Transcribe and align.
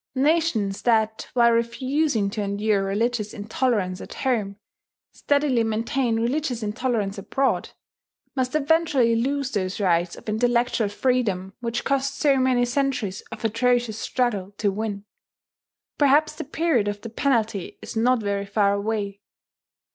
Nations 0.15 0.81
that, 0.81 1.29
while 1.35 1.51
refusing 1.51 2.31
to 2.31 2.41
endure 2.41 2.83
religious 2.83 3.35
intolerance 3.35 4.01
at 4.01 4.15
home, 4.15 4.55
steadily 5.11 5.63
maintain 5.63 6.15
religious 6.19 6.63
intolerance 6.63 7.19
abroad, 7.19 7.69
must 8.35 8.55
eventually 8.55 9.15
lose 9.15 9.51
those 9.51 9.79
rights 9.79 10.15
of 10.15 10.27
intellectual 10.27 10.89
freedom 10.89 11.53
which 11.59 11.83
cost 11.83 12.15
so 12.17 12.37
many 12.37 12.65
centuries 12.65 13.21
of 13.31 13.45
atrocious 13.45 13.99
struggle 13.99 14.55
to 14.57 14.71
win. 14.71 15.05
Perhaps 15.99 16.33
the 16.33 16.45
period 16.45 16.87
of 16.87 17.01
the 17.01 17.09
penalty 17.11 17.77
is 17.83 17.95
not 17.95 18.23
very 18.23 18.47
far 18.47 18.73
away. 18.73 19.21